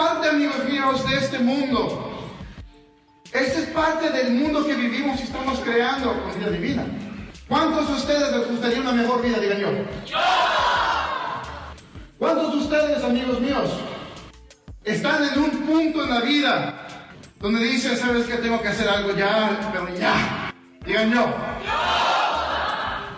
[0.00, 2.10] parte, amigos míos, de este mundo.
[3.32, 6.84] Esta es parte del mundo que vivimos y estamos creando con vida divina.
[7.46, 9.68] ¿Cuántos de ustedes les gustaría una mejor vida, digan yo?
[12.18, 13.68] ¿Cuántos de ustedes, amigos míos,
[14.84, 16.86] están en un punto en la vida
[17.38, 20.52] donde dicen, sabes que tengo que hacer algo ya, pero ya?
[20.86, 21.26] Digan yo.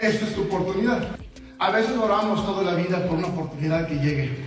[0.00, 1.08] Esta es tu oportunidad.
[1.58, 4.46] A veces oramos toda la vida por una oportunidad que llegue,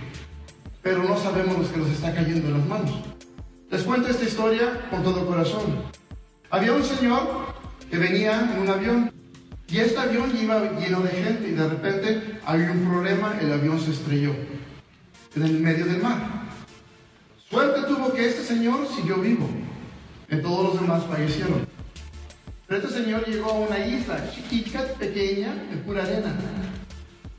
[0.84, 2.92] pero no sabemos lo que nos está cayendo en las manos.
[3.70, 5.82] Les cuento esta historia con todo corazón.
[6.50, 7.54] Había un señor
[7.90, 9.12] que venía en un avión
[9.66, 13.80] y este avión iba lleno de gente y de repente había un problema, el avión
[13.80, 14.34] se estrelló
[15.34, 16.18] en el medio del mar.
[17.48, 19.48] Suerte tuvo que este señor siguió vivo,
[20.28, 21.66] en todos los demás fallecieron.
[22.68, 26.34] Pero este señor llegó a una isla chiquita, pequeña, de pura arena.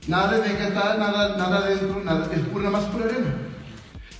[0.08, 3.34] Nada de vegetal, nada, nada dentro, nada, es pura, más pura arena.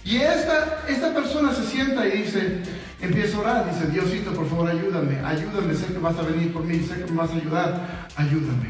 [0.04, 2.64] Y esta, esta persona se sienta y dice,
[3.02, 6.64] empieza a orar, dice, Diosito, por favor, ayúdame, ayúdame, sé que vas a venir por
[6.64, 8.70] mí, sé que me vas a ayudar, ayúdame.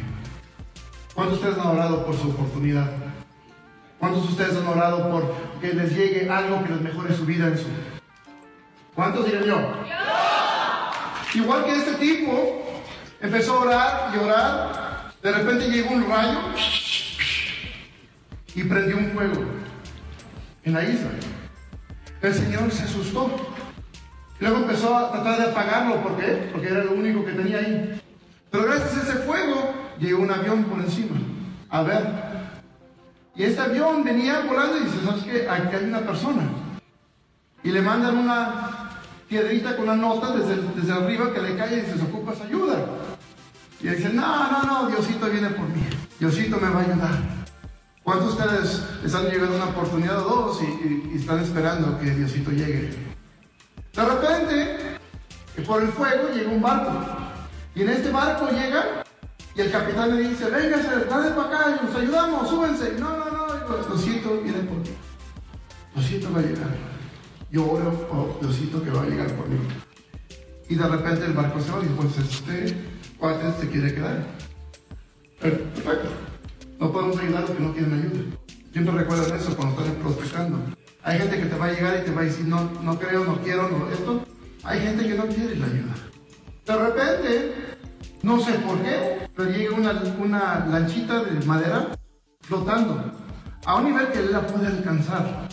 [1.13, 2.91] ¿Cuántos de ustedes han orado por su oportunidad?
[3.97, 7.47] ¿Cuántos de ustedes han orado por que les llegue algo que les mejore su vida
[7.47, 7.66] en su...
[8.94, 9.57] ¿Cuántos dirán yo?
[11.33, 12.66] Igual que este tipo
[13.22, 16.39] empezó a orar y orar, de repente llegó un rayo
[18.56, 19.44] y prendió un fuego
[20.64, 21.09] en la isla.
[22.22, 23.30] El Señor se asustó.
[24.39, 26.02] Luego empezó a tratar de apagarlo.
[26.02, 26.50] ¿Por qué?
[26.52, 28.02] Porque era lo único que tenía ahí.
[28.50, 31.17] Pero gracias a ese fuego llegó un avión por encima.
[31.70, 32.03] A ver.
[33.36, 35.50] Y este avión venía volando y dice, ¿sabes qué?
[35.50, 36.44] Aquí hay una persona.
[37.64, 38.90] Y le mandan una
[39.28, 42.86] piedrita con una nota desde, desde arriba que le cae y dice, ocupas ayuda.
[43.81, 45.84] Y dice, no, no, no, Diosito viene por mí.
[46.19, 47.34] Diosito me va a ayudar.
[48.06, 52.52] ¿Cuántos de ustedes les han llegado una oportunidad o dos y, están esperando que Diosito
[52.52, 52.92] llegue?
[53.94, 54.78] De repente,
[55.66, 56.91] por el fuego llega un barco.
[57.74, 59.03] Y en este barco llega
[59.56, 62.94] y el capitán le dice, véngase, dale para acá, nos ayudamos, súbense.
[63.00, 64.91] No, no, no, Diosito viene por mí.
[65.96, 66.75] Diosito va a llegar.
[67.50, 69.58] Yo oro por Diosito que va a llegar por mí.
[70.69, 72.75] Y de repente el barco se va y dice, pues este
[73.18, 74.24] cuate se quiere quedar.
[75.41, 76.15] Perfecto.
[76.95, 78.38] Podemos ayudar a los que no tienen ayuda.
[78.72, 80.59] Siempre recuerden eso cuando están prospectando.
[81.03, 83.25] Hay gente que te va a llegar y te va a decir, no, no creo,
[83.25, 84.25] no quiero, no esto.
[84.63, 85.94] Hay gente que no quiere la ayuda.
[86.66, 87.55] De repente,
[88.23, 91.89] no sé por qué, pero llega una, una lanchita de madera
[92.39, 93.11] flotando
[93.66, 95.50] a un nivel que él la puede alcanzar.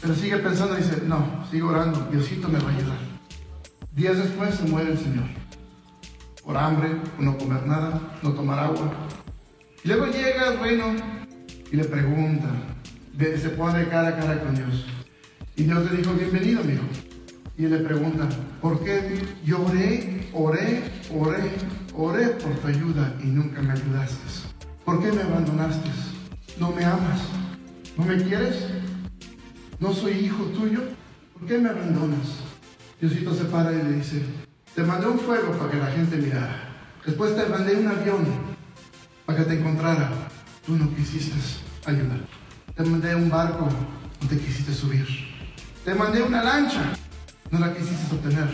[0.00, 2.98] Pero sigue pensando y dice, no, sigue orando, Diosito me va a ayudar.
[3.92, 5.26] Días después se muere el Señor.
[6.44, 8.90] Por hambre, por no comer nada, no tomar agua,
[9.84, 10.94] luego llega el reino
[11.70, 12.48] y le pregunta,
[13.18, 14.86] se pone cara a cara con Dios.
[15.56, 16.84] Y Dios le dijo, bienvenido, mi hijo.
[17.58, 18.28] Y él le pregunta,
[18.60, 20.82] ¿por qué yo oré, oré,
[21.14, 21.50] oré,
[21.94, 24.16] oré por tu ayuda y nunca me ayudaste?
[24.84, 25.90] ¿Por qué me abandonaste?
[26.58, 27.20] ¿No me amas?
[27.96, 28.66] ¿No me quieres?
[29.80, 30.80] ¿No soy hijo tuyo?
[31.32, 32.40] ¿Por qué me abandonas?
[33.00, 34.22] Diosito se para y le dice,
[34.74, 36.62] te mandé un fuego para que la gente mirara.
[37.04, 38.26] Después te mandé un avión
[39.26, 40.10] para que te encontrara.
[40.64, 41.34] Tú no quisiste
[41.84, 42.20] ayudar.
[42.74, 43.68] Te mandé un barco,
[44.20, 45.06] no te quisiste subir.
[45.84, 46.92] Te mandé una lancha,
[47.50, 48.48] no la quisiste obtener.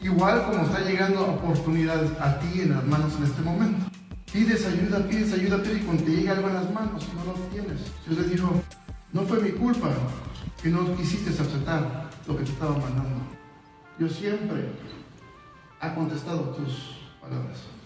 [0.00, 3.86] Igual como está llegando oportunidades a ti en las manos en este momento.
[4.32, 7.80] Pides ayuda, pides ayuda, y cuando te llega algo en las manos no lo tienes.
[8.06, 8.62] Dios le dijo,
[9.12, 9.88] no fue mi culpa
[10.62, 13.20] que no quisiste aceptar lo que te estaba mandando.
[13.98, 14.68] Yo siempre
[15.80, 17.77] ha contestado tus palabras.